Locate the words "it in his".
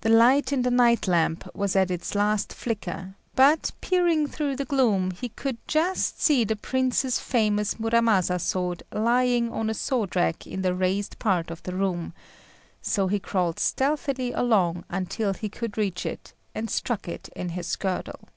17.06-17.76